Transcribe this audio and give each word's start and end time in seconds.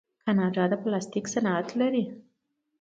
کاناډا 0.23 0.63
د 0.71 0.73
پلاستیک 0.83 1.25
صنعت 1.33 1.67
لري. 1.79 2.03